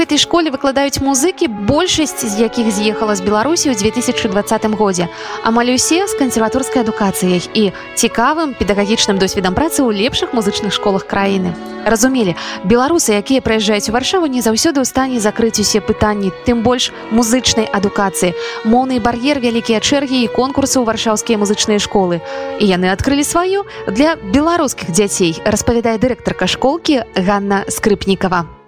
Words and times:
Гэтай 0.00 0.16
школе 0.16 0.48
выкладаюць 0.48 1.04
музыкі, 1.04 1.46
большасць 1.68 2.24
з 2.24 2.40
якіх 2.40 2.72
з'ехала 2.72 3.12
з 3.12 3.20
Беларусі 3.20 3.68
ў 3.68 3.76
2020 3.76 4.32
годзе. 4.72 5.12
Амаль 5.44 5.76
усе 5.76 6.08
з 6.08 6.16
кансерваторскай 6.16 6.80
адукацыяй 6.80 7.44
і 7.52 7.76
цікавым 8.00 8.56
педагагічным 8.56 9.20
досведам 9.20 9.52
працы 9.52 9.84
ў 9.84 9.92
лепшых 9.92 10.32
музычных 10.32 10.72
школах 10.72 11.04
краіны. 11.04 11.52
Разумелі, 11.84 12.32
беларусы, 12.64 13.12
якія 13.12 13.44
прыязджаюць 13.44 13.88
у 13.88 13.92
варшаву, 13.92 14.24
не 14.24 14.40
заўсёды 14.40 14.80
ў 14.80 14.88
стане 14.88 15.20
закрыць 15.20 15.60
усе 15.60 15.84
пытанні, 15.84 16.32
тым 16.48 16.64
больш 16.64 16.92
музычнай 17.12 17.68
адукацыі. 17.68 18.32
Моўны 18.64 19.04
бар'ер 19.04 19.40
вялікія 19.40 19.84
чэргі 19.84 20.24
і 20.24 20.32
конкурсы 20.32 20.80
ў 20.80 20.88
варшаўскія 20.88 21.36
музычныя 21.36 21.76
школы. 21.76 22.24
І 22.56 22.64
яны 22.64 22.88
адкрылі 22.88 23.24
сваю 23.24 23.68
для 23.84 24.16
беларускіх 24.16 24.88
дзяцей, 24.92 25.36
распавядае 25.44 26.00
дырэктарка 26.00 26.48
школкі 26.48 27.04
Ганна 27.16 27.68
Скрыпнікова. 27.68 28.59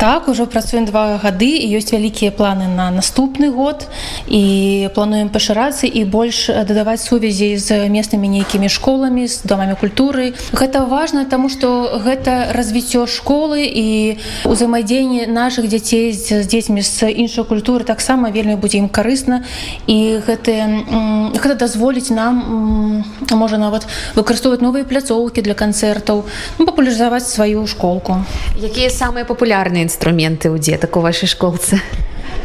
Так 0.00 0.28
ужо 0.28 0.46
працуем 0.46 0.86
два 0.88 1.20
гады 1.20 1.60
і 1.60 1.76
ёсць 1.76 1.92
вялікія 1.92 2.32
планы 2.32 2.72
на 2.72 2.88
наступны 2.88 3.52
год 3.52 3.84
і 4.32 4.88
плануем 4.96 5.28
пашырацца 5.28 5.84
і 5.84 6.08
больш 6.08 6.48
дадаваць 6.48 7.04
сувязі 7.04 7.60
з 7.60 7.84
местнымі 7.92 8.24
нейкімі 8.32 8.72
школамі 8.72 9.28
з 9.28 9.44
домамі 9.44 9.76
культуры. 9.76 10.32
Гэта 10.56 10.88
важна, 10.88 11.28
таму 11.28 11.52
што 11.52 12.00
гэта 12.00 12.56
развіццё 12.56 13.04
школы 13.04 13.60
і 13.60 14.16
ўзаемадзеянне 14.48 15.28
нашых 15.28 15.68
дзяцей 15.68 16.16
з 16.16 16.48
дзецьмі 16.48 16.80
з 16.80 17.12
іншай 17.12 17.44
культуры 17.44 17.84
таксама 17.84 18.32
вельмі 18.32 18.56
будзе 18.56 18.80
ім 18.80 18.88
карысна 18.88 19.44
і 19.84 20.24
гэты, 20.24 21.36
гэта 21.36 21.60
дазволіць 21.60 22.08
нам 22.08 23.04
можа 23.28 23.60
нават 23.60 23.84
выкарыстоўваць 24.16 24.64
новыя 24.64 24.88
пляцоўкі 24.88 25.44
для 25.44 25.52
канцэртаў, 25.52 26.24
ну, 26.56 26.64
папулярызаваць 26.64 27.28
сваю 27.28 27.68
школку. 27.68 28.24
Якія 28.56 28.88
самыя 28.88 29.28
папулярныя 29.28 29.89
інструменты 29.90 30.54
ў 30.54 30.62
дзетак 30.62 30.94
у 30.94 31.02
вашай 31.02 31.26
школцы? 31.26 31.82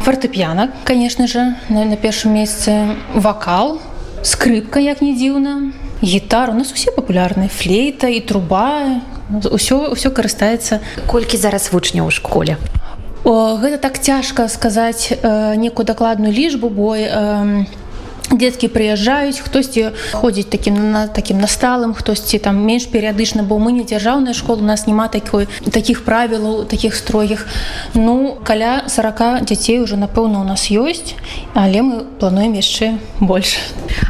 Фортэп'яна 0.02 0.74
конечно 0.82 1.30
же 1.30 1.54
на, 1.70 1.86
на 1.86 1.94
першым 1.94 2.34
месцы 2.34 2.98
вакал 3.14 3.78
скрыпка 4.26 4.82
як 4.82 4.98
не 4.98 5.14
дзіўна 5.14 5.70
гітар 6.02 6.50
у 6.50 6.58
нас 6.58 6.72
усе 6.74 6.90
папулярныя 6.90 7.48
флейта 7.48 8.10
і 8.10 8.20
труба. 8.20 9.00
Ўсё 9.30 9.94
ўсё 9.94 10.10
карыстаецца 10.10 10.82
колькі 11.06 11.38
зараз 11.38 11.70
вучняў 11.70 12.10
у 12.10 12.14
школе? 12.14 12.58
О, 13.26 13.58
гэта 13.58 13.78
так 13.78 13.98
цяжка 13.98 14.46
сказаць 14.46 15.10
э, 15.10 15.54
некую 15.58 15.86
дакладную 15.86 16.30
лічбу 16.30 16.70
бой 16.70 17.06
э, 17.06 17.66
Дзеткі 18.26 18.66
прыязджаюць, 18.74 19.38
хтосьці 19.38 19.94
ходзіць 20.10 20.50
такім 20.50 20.90
на 20.90 21.06
такім 21.06 21.38
насталым, 21.38 21.94
хтосьці 21.94 22.42
там 22.42 22.58
менш 22.58 22.90
перыядычна, 22.90 23.46
бо 23.46 23.58
мы 23.62 23.70
не 23.70 23.84
дзяржаўная 23.86 24.34
школа, 24.34 24.58
у 24.58 24.66
нас 24.66 24.86
няма 24.86 25.06
такой 25.06 25.46
такіх 25.70 26.02
правілаў, 26.02 26.66
такіх 26.66 26.96
строгіх. 26.98 27.46
Ну 27.94 28.38
каля 28.42 28.82
40 28.88 29.46
дзяцей 29.46 29.78
уже 29.78 29.96
напэўна 29.96 30.42
у 30.42 30.44
нас 30.44 30.66
ёсць, 30.70 31.14
але 31.54 31.82
мы 31.82 32.02
плануем 32.18 32.58
яшчэ 32.58 32.98
больш. 33.20 33.58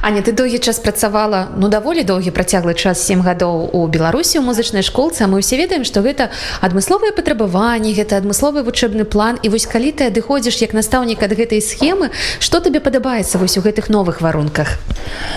Аня 0.00 0.22
ты 0.25 0.33
доўгі 0.33 0.64
час 0.64 0.81
працавала 0.81 1.53
ну 1.56 1.69
даволі 1.69 2.00
доўгі 2.00 2.33
працяглы 2.33 2.72
час 2.72 3.05
сем 3.05 3.20
гадоў 3.20 3.69
у 3.77 3.87
Беларусі 3.87 4.41
у 4.41 4.48
музычнай 4.48 4.83
школцы, 4.83 5.28
мы 5.28 5.44
ўсе 5.44 5.61
ведаем, 5.61 5.84
што 5.84 6.00
гэта 6.00 6.33
адмысловыя 6.64 7.12
патрабаванні, 7.12 7.92
гэта 7.92 8.17
адмысловы 8.17 8.64
вучэбны 8.64 9.05
план 9.05 9.37
і 9.42 9.53
вось 9.53 9.69
калі 9.69 9.92
ты 9.92 10.09
адыходзіш 10.09 10.64
як 10.64 10.72
настаўнік 10.72 11.20
ад 11.20 11.37
гэтай 11.37 11.61
схемы, 11.61 12.11
што 12.41 12.64
табе 12.64 12.81
падабаецца 12.81 13.37
вось 13.37 13.59
у 13.59 13.64
гэтых 13.67 13.92
новых 13.92 14.05
новых 14.06 14.20
варунках 14.20 14.78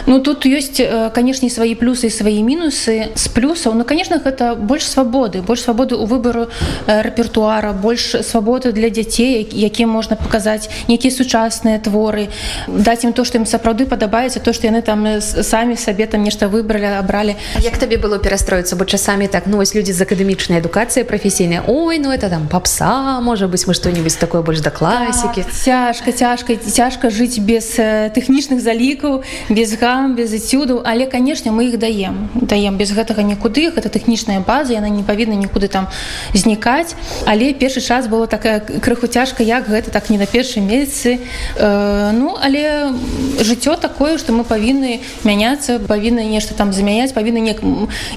ну 0.05 0.19
тут 0.19 0.45
есть 0.45 0.81
канешне 1.13 1.49
свои 1.49 1.75
плюсы 1.75 2.07
і 2.07 2.09
свои 2.09 2.43
мінусы 2.43 3.09
с 3.15 3.27
плюсаў 3.27 3.73
ну 3.73 3.83
конечно 3.83 4.19
гэта 4.19 4.55
больш 4.55 4.85
свабоды 4.85 5.41
больш 5.41 5.61
свабоды 5.61 5.95
у 5.95 6.05
выбору 6.05 6.47
рэпертуара 6.87 7.73
больш 7.73 8.15
свабоды 8.21 8.71
для 8.71 8.89
дзяцей 8.89 9.47
якім 9.51 9.89
можна 9.89 10.15
показаць 10.15 10.69
нейкія 10.87 11.11
сучасныя 11.11 11.79
творы 11.79 12.29
даць 12.67 13.03
ім 13.03 13.13
то 13.13 13.25
что 13.25 13.37
ім 13.37 13.45
сапраўды 13.45 13.85
падабаецца 13.85 14.39
то 14.39 14.53
что 14.53 14.67
яны 14.67 14.81
там 14.81 15.21
самі 15.21 15.75
сабе 15.75 16.05
там 16.05 16.23
нешта 16.23 16.47
выбралі 16.47 16.99
абралі 16.99 17.35
як 17.59 17.77
табе 17.77 17.97
было 17.97 18.19
перастроіцца 18.19 18.75
бо 18.75 18.85
часамі 18.85 19.27
так 19.27 19.47
ну 19.47 19.57
вось 19.57 19.75
людзі 19.75 19.93
з 19.93 20.01
акадэмічнай 20.01 20.59
адукацыі 20.59 21.03
прафесійнай 21.03 21.61
Ой 21.67 21.99
ну 21.99 22.11
это 22.11 22.29
там 22.29 22.47
попса 22.47 23.19
можа 23.21 23.47
быть 23.47 23.67
мы 23.67 23.73
что-нибудь 23.73 24.17
такое 24.19 24.41
больш 24.41 24.59
да 24.59 24.69
класікі 24.69 25.43
так, 25.43 25.53
цяжка 25.53 26.11
цяжка 26.11 26.55
цяжка 26.55 27.09
жыць 27.09 27.39
без 27.39 27.75
тэхнічных 27.77 28.59
залікаў 28.61 29.23
без 29.49 29.75
гам 29.89 30.13
без 30.15 30.33
эцюдаў 30.37 30.83
але 30.85 31.09
канешне 31.09 31.51
мы 31.51 31.65
іх 31.69 31.79
даем. 31.81 32.29
Даем 32.35 32.77
без 32.77 32.93
гэтага 32.93 33.25
нікуды 33.25 33.73
гэта 33.73 33.89
тэхнічная 33.89 34.39
база 34.45 34.77
яна 34.77 34.89
не 34.89 35.01
павінна 35.01 35.33
нікуды 35.33 35.67
там 35.67 35.89
знікаць. 36.33 36.93
Але 37.25 37.53
першы 37.57 37.81
час 37.81 38.05
было 38.05 38.27
такая 38.27 38.59
крыху 38.61 39.07
цяжка 39.07 39.41
як 39.43 39.65
гэта 39.65 39.89
так 39.89 40.09
не 40.09 40.17
на 40.21 40.29
першым 40.29 40.69
месяцы 40.69 41.17
э, 41.57 42.11
ну 42.13 42.37
але 42.37 42.93
жыццё 43.41 43.75
такое 43.81 44.17
что 44.17 44.33
мы 44.33 44.43
павінны 44.43 45.01
мяняцца 45.23 45.79
павінны 45.79 46.25
нешта 46.29 46.53
там 46.53 46.73
замяняць 46.73 47.13
павінны 47.17 47.41
не 47.41 47.55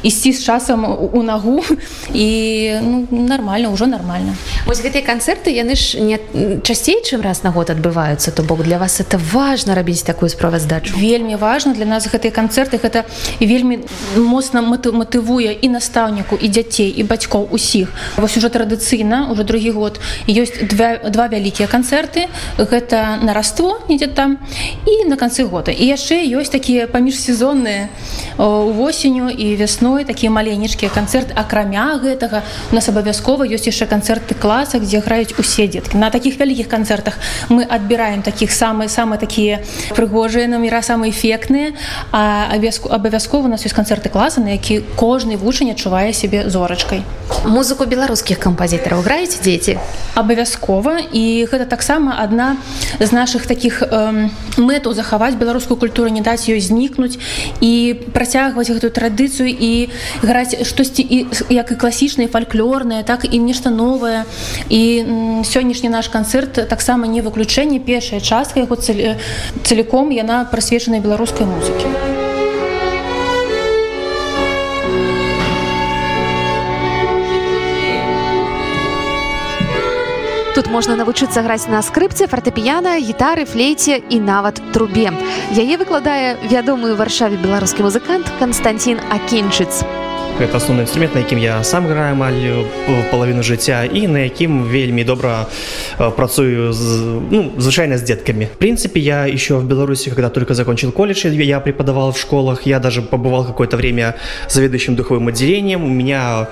ісці 0.03 0.33
з 0.33 0.45
часам 0.45 0.85
у 0.85 1.23
нагу. 1.23 1.65
І 2.13 2.77
ну, 2.83 3.09
нормально 3.11 3.73
ўжо 3.73 3.87
нормально 3.87 4.37
ось 4.69 4.85
гэтыя 4.85 5.01
канцэрты 5.01 5.49
яны 5.57 5.73
ж 5.73 5.97
не 6.05 6.21
часцей 6.61 7.01
чым 7.01 7.25
раз 7.25 7.43
на 7.43 7.51
год 7.51 7.71
адбываюцца 7.71 8.29
то 8.33 8.43
бок 8.43 8.63
для 8.63 8.77
вас 8.77 9.01
это 9.01 9.17
важно 9.33 9.75
рабіць 9.75 10.03
такую 10.03 10.29
справаздачу. 10.29 10.93
Вельмі 11.01 11.37
важно 11.37 11.62
для 11.71 11.87
нас 11.87 12.11
гэтыя 12.11 12.35
канцэрты. 12.35 12.83
Гэта 12.83 13.07
вельмі 13.39 13.87
моцна 14.19 14.63
матывуе 14.63 15.55
і 15.55 15.69
настаўніку 15.71 16.35
і 16.35 16.49
дзяцей 16.51 16.91
і 16.91 17.07
бацькоў 17.07 17.47
усіх. 17.55 17.95
Вось 18.19 18.37
уже 18.37 18.51
традыцыйна 18.51 19.31
уже 19.31 19.47
другі 19.47 19.71
год 19.71 20.01
ёсць 20.27 20.59
два, 20.67 20.99
два 21.07 21.31
вялікія 21.31 21.71
канцэрты. 21.71 22.27
Гэта 22.59 23.23
нараство 23.23 23.79
недзе 23.89 24.11
там 24.11 24.39
і 24.87 25.07
на 25.07 25.17
канцы 25.17 25.47
года. 25.47 25.71
І 25.71 25.87
яшчэ 25.87 26.27
ёсць 26.35 26.51
такія 26.51 26.91
паміжсезонныя 26.91 27.89
восенню 28.39 29.31
і 29.31 29.55
вясной 29.57 30.05
такія 30.05 30.35
маленечкія 30.35 30.91
канцэрт 30.91 31.31
акрамя 31.39 32.01
гэтага. 32.03 32.43
У 32.73 32.75
нас 32.75 32.89
абавязкова 32.89 33.47
ёсць 33.47 33.71
яшчэ 33.71 33.87
канцэрты 33.87 34.35
класа 34.35 34.83
дзе 34.83 34.99
граюць 34.99 35.39
усе 35.39 35.69
дзеткі. 35.69 36.01
На 36.01 36.11
такіх 36.11 36.41
вялікіх 36.41 36.67
канцэртах 36.69 37.21
мы 37.49 37.63
адбіраем 37.69 38.23
такіх 38.23 38.51
самыя 38.51 38.89
самыя 38.89 39.21
такія 39.21 39.61
прыгожыя 39.95 40.49
номера 40.49 40.83
самыя 41.53 41.73
эфектныя 42.13 42.73
абавязкова 42.91 43.47
у 43.47 43.51
нас 43.51 43.65
ёсць 43.65 43.75
канцэрты 43.75 44.09
класа 44.09 44.41
на 44.41 44.53
які 44.57 44.83
кожны 44.97 45.37
вучань 45.37 45.71
адчувае 45.71 46.13
сябе 46.13 46.49
зорачкай. 46.49 47.03
Музыку 47.45 47.87
беларускіх 47.87 48.39
кампазітараў 48.39 49.03
граеце 49.03 49.41
дзеці? 49.43 49.79
Абавязкова 50.15 51.01
і 51.13 51.47
гэта 51.51 51.65
таксама 51.67 52.17
адна 52.19 52.57
з 53.01 53.11
наших 53.13 53.47
таких 53.47 53.83
э, 53.83 54.29
мэтаў 54.57 54.95
захаваць 54.95 55.35
беларускую 55.35 55.77
культуру 55.77 56.09
не 56.09 56.21
даць 56.21 56.49
ёй 56.49 56.61
знікнуць 56.61 57.19
і 57.61 57.97
працягваць 58.13 58.71
гэтую 58.71 58.93
традыцыю 58.93 59.49
і 59.49 59.89
граць 60.23 60.55
штосьці 60.67 61.03
і 61.03 61.27
як 61.51 61.73
і 61.73 61.77
класічныя 61.77 62.29
фальклорныя 62.29 63.03
так 63.03 63.25
і 63.25 63.39
нешта 63.39 63.71
новае. 63.71 64.25
І 64.69 65.43
сённяшні 65.45 65.89
наш 65.89 66.09
канцэрт 66.09 66.69
таксама 66.69 67.07
не 67.07 67.23
выключэнне 67.23 67.81
першая 67.81 68.21
частка 68.21 68.61
яго 68.61 68.77
целиком 68.77 70.11
яна 70.11 70.45
прасвечана 70.45 71.01
беларускай 71.01 71.42
музыкі. 71.47 71.89
Тут 80.53 80.69
можна 80.69 80.97
навучыцца 81.01 81.41
граць 81.41 81.65
на 81.73 81.81
скрыпце, 81.81 82.29
фартэпіяна, 82.29 83.01
гітары, 83.01 83.49
флейце 83.49 84.03
і 84.13 84.21
нават 84.21 84.61
трубе. 84.77 85.09
Яе 85.57 85.81
выкладае 85.81 86.37
вядомы 86.45 86.93
ў 86.93 87.01
варшаве 87.01 87.41
беларускі 87.41 87.89
музыкант 87.89 88.29
Канстантин 88.37 89.01
Акінчыц 89.09 90.02
гэта 90.38 90.58
асноўны 90.58 90.86
інструмент 90.86 91.16
на 91.16 91.22
якім 91.26 91.40
я 91.42 91.64
сам 91.64 91.88
граю 91.90 92.14
амаль 92.14 92.68
палавіну 93.10 93.42
жыцця 93.42 93.90
і 93.90 94.06
на 94.08 94.20
якім 94.30 94.70
вельмі 94.70 95.04
добра 95.04 95.48
працую 95.98 96.74
з 96.74 96.82
ну, 97.32 97.52
звычайна 97.58 97.98
з 97.98 98.04
детками 98.04 98.46
в 98.46 98.58
принципе 98.58 99.00
я 99.00 99.26
еще 99.26 99.58
в 99.58 99.66
беларуси 99.66 100.10
когда 100.10 100.30
только 100.30 100.54
закончил 100.54 100.92
колледж 100.92 101.26
я 101.26 101.60
преподавал 101.60 102.12
в 102.12 102.20
школах 102.20 102.68
я 102.68 102.80
даже 102.80 103.02
побывал 103.02 103.46
какое-то 103.46 103.78
время 103.78 104.16
заведующим 104.50 104.96
духовым 104.96 105.28
отделением 105.28 105.84
у 105.84 105.90
меня 105.90 106.50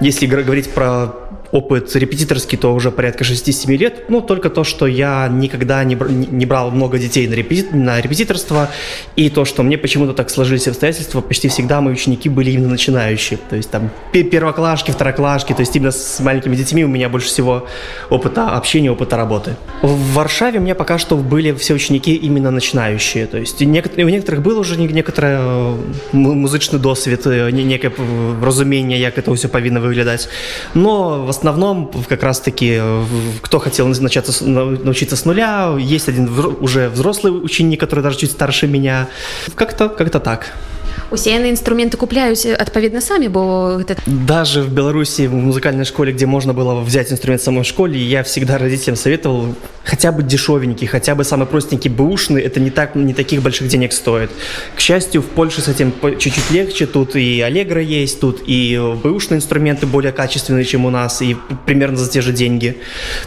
если 0.00 0.26
говорить 0.26 0.70
про 0.70 1.14
опыт 1.51 1.95
репетиторский, 1.95 2.57
то 2.57 2.73
уже 2.73 2.91
порядка 2.91 3.23
6-7 3.23 3.75
лет. 3.77 4.09
Ну, 4.09 4.21
только 4.21 4.49
то, 4.49 4.63
что 4.63 4.87
я 4.87 5.27
никогда 5.31 5.83
не, 5.83 5.95
не 5.95 6.45
брал 6.45 6.71
много 6.71 6.97
детей 6.97 7.27
на, 7.27 7.33
репети, 7.33 7.67
на 7.71 8.01
репетиторство, 8.01 8.69
и 9.15 9.29
то, 9.29 9.45
что 9.45 9.63
мне 9.63 9.77
почему-то 9.77 10.13
так 10.13 10.29
сложились 10.29 10.67
обстоятельства, 10.67 11.21
почти 11.21 11.47
всегда 11.47 11.81
мои 11.81 11.93
ученики 11.93 12.29
были 12.29 12.51
именно 12.51 12.69
начинающие. 12.69 13.39
То 13.49 13.55
есть 13.55 13.69
там 13.69 13.89
первоклашки, 14.11 14.91
второклашки, 14.91 15.53
то 15.53 15.61
есть 15.61 15.75
именно 15.75 15.91
с 15.91 16.19
маленькими 16.19 16.55
детьми 16.55 16.83
у 16.83 16.87
меня 16.87 17.09
больше 17.09 17.27
всего 17.27 17.67
опыта 18.09 18.49
общения, 18.49 18.91
опыта 18.91 19.17
работы. 19.17 19.55
В 19.81 20.13
Варшаве 20.13 20.59
у 20.59 20.61
меня 20.61 20.75
пока 20.75 20.97
что 20.97 21.15
были 21.15 21.53
все 21.53 21.73
ученики 21.73 22.15
именно 22.15 22.51
начинающие. 22.51 23.27
То 23.27 23.37
есть 23.37 23.61
у 23.61 23.65
некоторых 23.65 24.41
был 24.41 24.59
уже 24.59 24.77
некоторый 24.77 25.35
э, 25.37 25.77
музычный 26.11 26.79
досвід, 26.79 27.21
э, 27.25 27.49
некое 27.51 27.91
разумение, 28.41 29.05
как 29.11 29.19
это 29.19 29.35
все 29.35 29.47
повинно 29.47 29.79
выглядать. 29.79 30.29
Но 30.73 31.25
в 31.25 31.29
основном 31.37 31.91
как 32.09 32.23
раз-таки 32.23 32.77
э, 32.79 33.03
кто 33.41 33.59
хотел 33.59 33.87
начаться, 33.87 34.45
научиться 34.45 35.15
с 35.15 35.25
нуля, 35.25 35.75
есть 35.79 36.09
один 36.09 36.29
уже 36.59 36.89
взрослый 36.89 37.31
ученик, 37.31 37.79
который 37.79 38.01
даже 38.01 38.17
чуть 38.17 38.31
старше 38.31 38.67
меня. 38.67 39.07
Как-то 39.55 39.89
как 39.89 40.09
так. 40.09 40.53
усе 41.11 41.33
яны 41.33 41.49
інструменты 41.49 41.97
купляюць 41.97 42.45
адпаведна 42.45 43.01
самі 43.01 43.27
бо 43.27 43.77
гэта... 43.79 43.95
даже 44.05 44.61
в 44.61 44.69
беларуси 44.73 45.27
в 45.27 45.33
музыкальной 45.33 45.85
школе 45.85 46.11
где 46.11 46.25
можно 46.25 46.53
было 46.53 46.81
взять 46.81 47.11
инструмент 47.11 47.41
в 47.41 47.45
самой 47.45 47.63
школе 47.63 47.99
я 47.99 48.23
всегда 48.23 48.57
родителям 48.57 48.97
советовал 48.97 49.55
хотя 49.86 50.12
бы 50.12 50.22
дешевенький 50.22 50.86
хотя 50.86 51.14
бы 51.14 51.24
самый 51.24 51.46
простенький 51.46 51.90
бэушный 51.90 52.42
это 52.42 52.60
не 52.60 52.70
так 52.70 52.94
не 52.94 53.14
таких 53.14 53.42
больших 53.42 53.68
денег 53.68 53.92
стоит 53.92 54.30
к 54.76 54.80
счастью 54.80 55.22
в 55.22 55.26
польше 55.26 55.60
с 55.60 55.68
этим 55.68 55.92
чуть-чуть 56.18 56.50
легче 56.50 56.86
тут 56.86 57.16
и 57.16 57.40
аллегра 57.40 57.82
есть 57.82 58.20
тут 58.20 58.42
и 58.46 58.78
бэушные 59.02 59.38
инструменты 59.38 59.86
более 59.86 60.12
качественные 60.12 60.64
чем 60.64 60.84
у 60.84 60.90
нас 60.90 61.22
и 61.22 61.36
примерно 61.66 61.96
за 61.96 62.10
те 62.10 62.20
же 62.20 62.32
деньги 62.32 62.78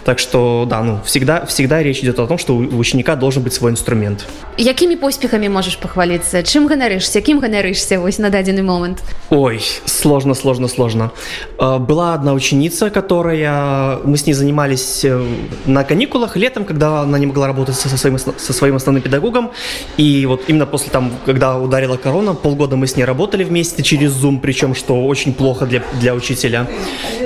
так 0.05 0.19
что 0.19 0.65
да 0.69 0.81
ну 0.81 0.99
всегда 1.05 1.45
всегда 1.45 1.83
речь 1.83 1.99
идет 1.99 2.19
о 2.19 2.27
том 2.27 2.37
что 2.37 2.55
у 2.55 2.77
ученика 2.77 3.15
должен 3.15 3.43
быть 3.43 3.53
свой 3.53 3.71
инструмент 3.71 4.25
якімі 4.57 4.95
поспехами 4.95 5.49
можешь 5.49 5.75
похвалиться 5.75 6.37
чым 6.37 6.67
ганарышься 6.67 7.21
кім 7.21 7.39
ганарышься 7.39 7.55
ганарышся 7.55 7.99
вось 7.99 8.19
на 8.19 8.29
дадзены 8.29 8.63
момент 8.63 9.03
ой 9.29 9.61
сложно 9.85 10.33
сложно 10.33 10.67
сложно 10.67 11.11
а, 11.57 11.79
была 11.79 12.13
одна 12.13 12.33
ученица 12.33 12.89
которая 12.89 13.97
мы 14.03 14.17
с 14.17 14.25
ней 14.25 14.33
занимались 14.33 15.05
э, 15.05 15.25
на 15.65 15.83
каникулах 15.83 16.37
летом 16.50 16.64
когда 16.64 17.02
она 17.02 17.18
не 17.18 17.26
могла 17.26 17.46
работать 17.46 17.76
со 17.76 17.96
своим 17.96 18.18
со 18.18 18.52
своим 18.52 18.74
основным 18.74 19.02
педагогом. 19.02 19.50
И 19.98 20.26
вот 20.26 20.48
именно 20.48 20.66
после 20.66 20.90
там 20.90 21.12
когда 21.26 21.56
ударила 21.56 21.96
корона 21.96 22.34
полгода 22.34 22.76
мы 22.76 22.86
с 22.86 22.96
ней 22.96 23.04
работали 23.04 23.44
вместе 23.44 23.82
через 23.82 24.12
zoom 24.12 24.40
причем 24.40 24.74
что 24.74 25.06
очень 25.06 25.32
плохо 25.32 25.66
для 25.66 25.82
для 26.00 26.14
учителя 26.14 26.66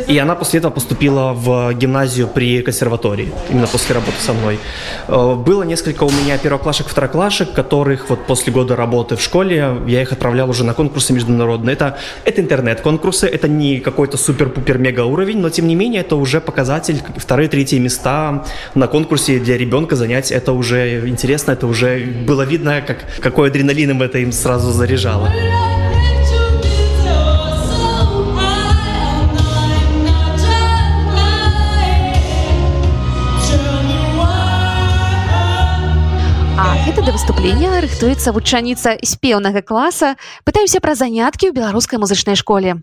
и 0.06 0.18
она 0.18 0.34
после 0.34 0.58
этого 0.58 0.72
поступила 0.72 1.32
в 1.32 1.72
гимназию 1.74 2.28
при 2.28 2.62
консерватории 2.62 3.32
именно 3.50 3.66
после 3.66 3.94
работы 3.94 4.16
со 4.20 4.32
мной 4.32 4.58
э, 5.08 5.34
было 5.34 5.62
несколько 5.62 6.04
у 6.04 6.10
меня 6.10 6.38
первоклашек 6.38 6.88
второклашек 6.88 7.52
которых 7.52 8.10
вот 8.10 8.26
после 8.26 8.52
года 8.52 8.76
работы 8.76 9.16
в 9.16 9.22
школе 9.22 9.82
я 9.86 10.02
их 10.02 10.12
отправлял 10.12 10.50
уже 10.50 10.64
на 10.64 10.74
конкурсы 10.74 11.12
международные. 11.12 11.74
Это, 11.74 11.98
это 12.24 12.40
интернет-конкурсы, 12.40 13.26
это 13.26 13.48
не 13.48 13.80
какой-то 13.80 14.16
супер-пупер-мега 14.16 15.04
уровень, 15.04 15.38
но 15.38 15.50
тем 15.50 15.66
не 15.66 15.74
менее 15.74 16.02
это 16.02 16.16
уже 16.16 16.40
показатель, 16.40 17.00
вторые, 17.16 17.48
третьи 17.48 17.78
места 17.78 18.44
на 18.74 18.86
конкурсе 18.86 19.38
для 19.38 19.56
ребенка 19.56 19.96
занять, 19.96 20.32
это 20.32 20.52
уже 20.52 21.08
интересно, 21.08 21.52
это 21.52 21.66
уже 21.66 22.04
было 22.26 22.42
видно, 22.42 22.82
как, 22.86 23.04
какой 23.20 23.48
адреналин 23.48 23.90
им 23.90 24.02
это 24.02 24.18
им 24.18 24.32
сразу 24.32 24.70
заряжало. 24.72 25.30
да 36.93 37.11
выступлення 37.11 37.81
рыхтуецца 37.81 38.29
вучаніца 38.29 38.93
спеўнага 39.01 39.65
класа 39.65 40.21
пытаюся 40.45 40.77
пра 40.77 40.93
заняткі 40.93 41.49
ў 41.49 41.55
беларускай 41.57 41.97
музычнай 41.97 42.37
школе 42.37 42.77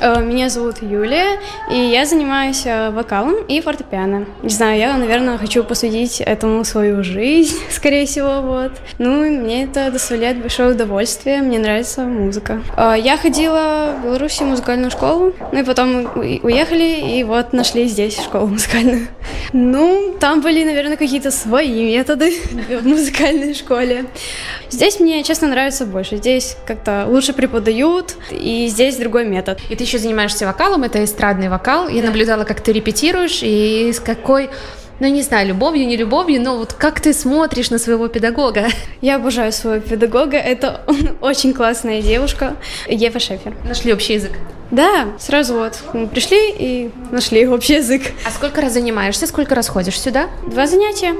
Э, 0.00 0.22
меня 0.22 0.48
зовут 0.48 0.76
Юлия, 0.80 1.38
и 1.70 1.76
я 1.76 2.06
занимаюсь 2.06 2.62
э, 2.64 2.90
вокалом 2.90 3.34
и 3.48 3.60
фортепиано. 3.60 4.24
Не 4.42 4.48
знаю, 4.48 4.78
я, 4.78 4.96
наверное, 4.96 5.36
хочу 5.36 5.62
посвятить 5.62 6.20
этому 6.20 6.64
свою 6.64 7.04
жизнь, 7.04 7.58
скорее 7.70 8.06
всего, 8.06 8.40
вот. 8.40 8.72
Ну, 8.98 9.24
и 9.24 9.30
мне 9.30 9.64
это 9.64 9.90
доставляет 9.90 10.40
большое 10.40 10.72
удовольствие, 10.74 11.42
мне 11.42 11.58
нравится 11.58 12.02
музыка. 12.02 12.62
Э, 12.76 12.94
я 12.98 13.18
ходила 13.18 13.94
в 14.00 14.04
Беларуси 14.04 14.42
в 14.42 14.46
музыкальную 14.46 14.90
школу, 14.90 15.34
ну 15.52 15.60
и 15.60 15.64
потом 15.64 16.06
уехали, 16.16 17.18
и 17.18 17.24
вот 17.24 17.52
нашли 17.52 17.86
здесь 17.86 18.18
школу 18.22 18.46
музыкальную. 18.46 19.08
Ну, 19.53 20.15
там 20.19 20.41
были, 20.41 20.63
наверное, 20.63 20.97
какие-то 20.97 21.31
свои 21.31 21.83
методы 21.85 22.33
в 22.81 22.87
музыкальной 22.87 23.53
школе. 23.53 24.05
Здесь 24.69 24.99
мне, 24.99 25.23
честно, 25.23 25.47
нравится 25.47 25.85
больше. 25.85 26.17
Здесь 26.17 26.57
как-то 26.65 27.05
лучше 27.07 27.33
преподают, 27.33 28.15
и 28.31 28.67
здесь 28.67 28.97
другой 28.97 29.25
метод. 29.25 29.59
И 29.69 29.75
ты 29.75 29.83
еще 29.83 29.97
занимаешься 29.97 30.45
вокалом, 30.45 30.83
это 30.83 31.03
эстрадный 31.03 31.49
вокал. 31.49 31.87
Я 31.87 32.03
наблюдала, 32.03 32.43
как 32.43 32.61
ты 32.61 32.71
репетируешь, 32.71 33.39
и 33.41 33.91
с 33.93 33.99
какой 33.99 34.49
ну, 34.99 35.07
не 35.07 35.21
знаю, 35.21 35.47
любовью, 35.47 35.87
не 35.87 35.97
любовью, 35.97 36.41
но 36.41 36.57
вот 36.57 36.73
как 36.73 37.01
ты 37.01 37.13
смотришь 37.13 37.69
на 37.69 37.79
своего 37.79 38.07
педагога? 38.07 38.67
Я 39.01 39.17
обожаю 39.17 39.51
своего 39.51 39.81
педагога, 39.81 40.37
это 40.37 40.81
очень 41.21 41.53
классная 41.53 42.01
девушка, 42.01 42.55
Ева 42.87 43.19
Шефер. 43.19 43.55
Нашли 43.67 43.93
общий 43.93 44.13
язык? 44.13 44.31
Да, 44.71 45.09
сразу 45.19 45.55
вот 45.55 45.79
мы 45.93 46.07
пришли 46.07 46.51
и 46.51 46.91
нашли 47.11 47.47
общий 47.47 47.75
язык. 47.75 48.01
А 48.25 48.31
сколько 48.31 48.61
раз 48.61 48.73
занимаешься, 48.73 49.27
сколько 49.27 49.53
раз 49.53 49.67
ходишь 49.67 49.99
сюда? 49.99 50.29
Два 50.47 50.65
занятия, 50.65 51.13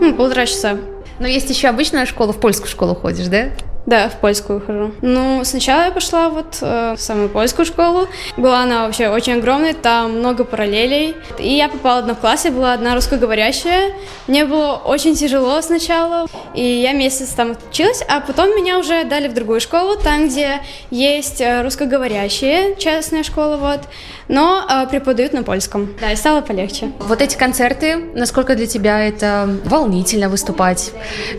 ну, 0.00 0.14
полтора 0.14 0.46
часа. 0.46 0.78
Но 1.18 1.28
есть 1.28 1.48
еще 1.50 1.68
обычная 1.68 2.06
школа, 2.06 2.32
в 2.32 2.40
польскую 2.40 2.68
школу 2.68 2.94
ходишь, 2.94 3.26
да? 3.26 3.50
Да, 3.84 4.08
в 4.08 4.20
польскую 4.20 4.60
хожу. 4.64 4.92
Ну, 5.02 5.42
сначала 5.44 5.84
я 5.86 5.90
пошла 5.90 6.28
вот 6.28 6.58
э, 6.60 6.94
в 6.96 7.00
самую 7.00 7.28
польскую 7.28 7.66
школу. 7.66 8.06
Была 8.36 8.62
она 8.62 8.86
вообще 8.86 9.08
очень 9.08 9.34
огромная, 9.34 9.74
там 9.74 10.18
много 10.18 10.44
параллелей. 10.44 11.16
И 11.38 11.52
я 11.52 11.68
попала 11.68 11.98
одна 11.98 12.14
в 12.14 12.18
классе, 12.18 12.50
была 12.50 12.74
одна 12.74 12.94
русскоговорящая. 12.94 13.92
Мне 14.28 14.44
было 14.44 14.74
очень 14.74 15.16
тяжело 15.16 15.60
сначала, 15.62 16.26
и 16.54 16.62
я 16.62 16.92
месяц 16.92 17.30
там 17.30 17.56
училась, 17.70 18.02
а 18.08 18.20
потом 18.20 18.54
меня 18.56 18.78
уже 18.78 19.04
дали 19.04 19.26
в 19.26 19.34
другую 19.34 19.60
школу, 19.60 19.96
там, 19.96 20.28
где 20.28 20.60
есть 20.90 21.40
э, 21.40 21.62
русскоговорящие, 21.62 22.76
частная 22.76 23.24
школа, 23.24 23.56
вот, 23.56 23.80
но 24.28 24.64
э, 24.68 24.86
преподают 24.88 25.32
на 25.32 25.42
польском. 25.42 25.88
Да, 26.00 26.12
и 26.12 26.16
стало 26.16 26.40
полегче. 26.40 26.92
Вот 27.00 27.20
эти 27.20 27.36
концерты, 27.36 27.96
насколько 28.14 28.54
для 28.54 28.66
тебя 28.66 29.00
это 29.00 29.58
волнительно 29.64 30.28
выступать 30.28 30.92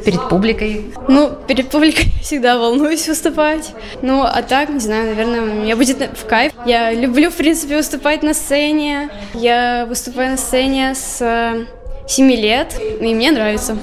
перед 0.04 0.28
публикой? 0.28 0.94
Ну, 1.08 1.32
перед 1.48 1.70
публикой 1.70 2.12
всегда 2.34 2.58
волнуюсь 2.58 3.08
выступать. 3.08 3.76
Ну, 4.02 4.24
а 4.24 4.42
так, 4.42 4.70
не 4.70 4.80
знаю, 4.80 5.16
наверное, 5.16 5.42
мне 5.42 5.76
будет 5.76 6.18
в 6.18 6.26
кайф. 6.26 6.52
Я 6.66 6.92
люблю, 6.92 7.30
в 7.30 7.36
принципе, 7.36 7.78
выступать 7.78 8.24
на 8.24 8.34
сцене. 8.34 9.12
Я 9.36 9.86
выступаю 9.88 10.32
на 10.32 10.38
сцене 10.38 10.96
с 10.96 11.68
7 12.08 12.32
лет, 12.32 12.76
и 13.02 13.14
мне 13.14 13.30
нравится. 13.32 13.78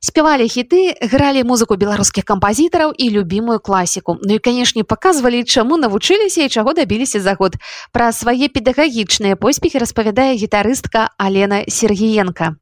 Спявалі 0.00 0.46
хіты, 0.48 0.94
гралі 1.02 1.42
музыку 1.44 1.76
беларускіх 1.76 2.24
кампазітараў 2.24 2.94
і 2.96 3.10
любімую 3.10 3.58
класіку. 3.58 4.16
Ну 4.22 4.34
і, 4.34 4.38
канешне, 4.38 4.84
паказвалі, 4.84 5.44
чаму 5.44 5.76
навучыліся 5.76 6.46
і 6.46 6.48
чаго 6.48 6.72
дабіліся 6.72 7.20
за 7.20 7.34
год. 7.34 7.58
Пра 7.92 8.12
свае 8.12 8.48
педагагічныя 8.48 9.36
поспехі 9.36 9.78
распавядае 9.78 10.38
гітарыстка 10.38 11.10
Алена 11.18 11.64
Сергіенко. 11.68 12.54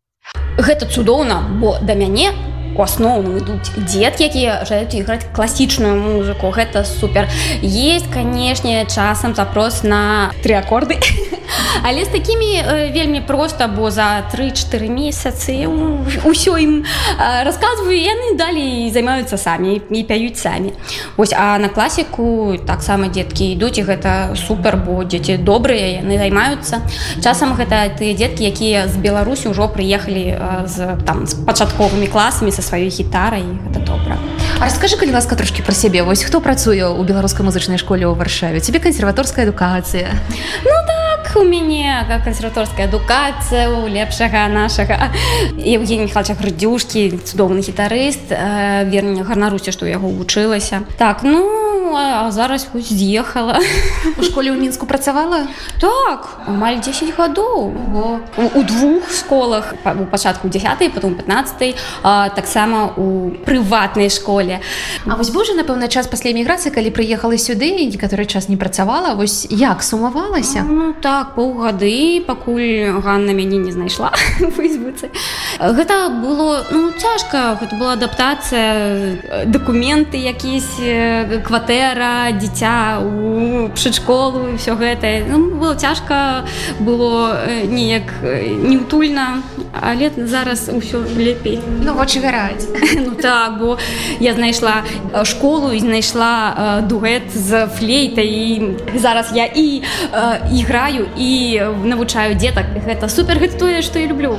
Гэта 0.58 0.88
цудоўна, 0.88 1.44
бо 1.60 1.78
да 1.82 1.94
мяне 1.94 2.32
у 2.78 2.82
асноўным 2.86 3.36
ідуць 3.42 3.74
дзеткі 3.74 4.24
якія 4.30 4.52
жаюць 4.64 4.94
іграць 4.94 5.26
класічную 5.34 5.98
музыку. 5.98 6.54
Гэта 6.54 6.84
супер. 6.84 7.28
Есть 7.62 8.06
канешне 8.14 8.86
часам 8.86 9.34
запрос 9.34 9.82
на 9.82 10.30
три 10.42 10.54
аккорды 10.54 10.98
але 11.86 12.04
з 12.04 12.08
такімі 12.08 12.62
вельмі 12.94 13.20
проста 13.20 13.68
бо 13.68 13.90
за 13.90 14.24
3-4 14.32 14.88
месяцы 14.88 15.66
ўсё 16.24 16.56
ім 16.58 16.84
расказваю 17.18 17.96
яны 17.96 18.36
далей 18.36 18.90
займаюцца 18.90 19.36
самі 19.36 19.80
і 19.90 20.02
пяюць 20.04 20.38
самі. 20.38 20.72
Ось 21.16 21.32
а 21.32 21.58
на 21.58 21.68
класіку 21.68 22.56
таксама 22.66 23.08
дзеткі 23.08 23.52
ідуць 23.54 23.78
і 23.78 23.86
гэта 23.88 24.36
супер 24.36 24.76
бо 24.76 25.04
дзеці 25.04 25.38
добрыя 25.38 26.02
яны 26.02 26.18
займаюцца. 26.18 26.82
Часам 27.22 27.54
гэта 27.54 27.88
тыя 27.98 28.14
дзеткі 28.14 28.44
якія 28.44 28.88
з 28.88 28.96
беларусі 28.96 29.52
ўжо 29.52 29.68
прыехалі 29.68 30.38
з 30.66 30.98
там 31.04 31.26
з 31.26 31.34
пачатковымі 31.46 32.06
класамі 32.06 32.52
са 32.52 32.62
сваёй 32.62 32.90
гітарай 32.92 33.44
гэта 33.44 33.80
добра. 33.84 34.18
Расскажы 34.58 34.98
калі 34.98 35.14
ласка 35.14 35.36
трошки 35.36 35.62
про 35.62 35.72
сябе. 35.72 36.02
Вось 36.02 36.24
хто 36.24 36.40
працуе 36.40 36.90
у 36.90 37.02
беларускай 37.04 37.46
музычнай 37.46 37.78
школе 37.78 38.10
ў 38.10 38.18
варшаве? 38.18 38.58
Тебе 38.58 38.82
кансерваторская 38.82 39.46
адукацыя. 39.46 40.10
Ну 40.66 40.74
у 41.36 41.44
мяне 41.44 42.04
кансерваторская 42.24 42.86
адукацыя 42.86 43.70
у 43.70 43.86
лепшага 43.86 44.48
нашага. 44.48 45.12
Евгений 45.56 46.04
михайловича 46.04 46.34
градзюшкі 46.34 47.18
цудоўны 47.24 47.60
гітарыст 47.60 48.30
верня 48.30 49.24
гарнаруся 49.24 49.72
што 49.72 49.86
яго 49.86 50.08
вучылася 50.08 50.82
так 50.96 51.22
ну 51.22 51.67
думала 51.88 52.22
а 52.26 52.30
зараз 52.30 52.66
хоць 52.72 52.92
з'ехала 52.92 53.60
у 54.18 54.22
школе 54.22 54.52
ў 54.52 54.60
мінску 54.60 54.86
працавала? 54.86 55.48
Так 55.80 56.44
амаль 56.46 56.80
10 56.80 57.16
гадоў 57.16 57.72
у, 58.36 58.62
двух 58.62 59.10
школах? 59.12 59.74
У 59.84 60.04
пачатку 60.04 60.48
10 60.48 60.92
потом 60.94 61.14
15 61.14 61.76
таксама 62.36 62.92
у 62.96 63.30
прыватнай 63.44 64.10
школе. 64.10 64.60
А 65.06 65.16
вось 65.16 65.30
божа 65.30 65.54
напэўна 65.54 65.88
час 65.88 66.06
пасля 66.06 66.32
эміграцыі 66.32 66.72
калі 66.72 66.90
прыехала 66.92 67.38
сюды 67.38 67.72
некаторы 67.88 68.26
час 68.26 68.48
не 68.48 68.56
працавала 68.56 69.14
вось 69.14 69.46
як 69.50 69.82
сумавалася? 69.82 70.64
Ну, 70.68 70.94
так 71.00 71.34
паўгады 71.34 72.20
пакуль 72.26 73.00
Ганна 73.00 73.32
мяне 73.32 73.56
не 73.58 73.72
знайшла 73.72 74.12
фейсбуцы. 74.56 75.08
Гэта 75.58 76.12
было 76.20 76.64
ну 76.70 76.92
цяжка 76.92 77.56
гэта 77.60 77.76
была 77.76 77.92
адаптацыя 77.96 79.46
дакументы 79.46 80.16
якісь 80.16 80.76
кватэра 81.78 82.32
дзіця 82.34 82.98
у 82.98 83.68
пшчолу 83.70 84.56
все 84.58 84.74
гэта 84.74 85.22
ну, 85.30 85.54
было 85.54 85.76
цяжка 85.76 86.44
было 86.80 87.46
неяк 87.70 88.10
неутульна 88.22 89.42
але 89.80 90.10
зараз 90.16 90.68
усё 90.74 91.06
лепей. 91.16 91.60
Ну 91.84 91.94
вочы 91.94 92.18
гараць 92.20 92.66
ну 92.98 93.14
так 93.14 93.58
бо 93.58 93.78
я 94.18 94.34
знайшла 94.34 94.82
школу 95.24 95.70
і 95.72 95.78
знайшла 95.78 96.82
дуэт 96.88 97.30
з 97.30 97.66
флейтай. 97.66 98.26
І 98.26 98.98
зараз 98.98 99.30
я 99.34 99.44
і 99.46 99.82
іграю 100.52 101.06
і 101.16 101.62
навучаю 101.84 102.34
дзетак. 102.34 102.66
Гэта 102.86 103.08
супер 103.08 103.38
гэта 103.38 103.58
тое 103.58 103.82
што 103.82 103.98
я 103.98 104.06
люблю 104.06 104.38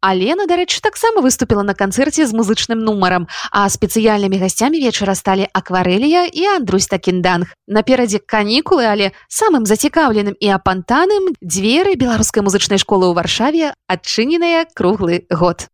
Алена 0.00 0.46
дарэчы 0.46 0.80
таксама 0.80 1.22
выступила 1.22 1.62
на 1.62 1.74
канцэрце 1.74 2.26
з 2.26 2.32
музычным 2.32 2.78
нумарам 2.78 3.26
а 3.50 3.66
спецыяльнымі 3.66 4.38
гасцямі 4.38 4.78
вечара 4.78 5.18
сталі 5.18 5.50
акварэлія 5.50 6.30
і 6.30 6.46
Андрусь 6.54 6.86
такінданг 6.86 7.50
наперадзе 7.66 8.22
канікулы 8.22 8.86
але 8.86 9.10
самым 9.26 9.66
зацікаўленым 9.66 10.38
і 10.38 10.48
апантаным 10.54 11.34
дзверы 11.42 11.98
беларускай 11.98 12.46
музычнай 12.46 12.78
школы 12.78 13.10
ў 13.10 13.18
варшаве 13.18 13.74
адчыненыя 13.90 14.70
круглы 14.70 15.26
год. 15.34 15.66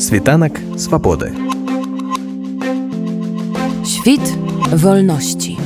Світанак 0.00 0.56
свабоды. 0.80 1.36
Świt 3.84 4.24
wolności. 4.72 5.60